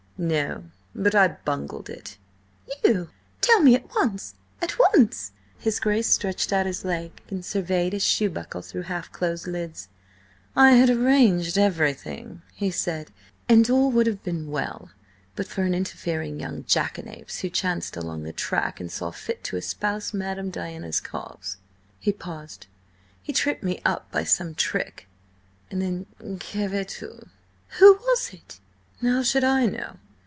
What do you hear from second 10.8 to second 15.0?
arranged everything," he said, "and all would have been well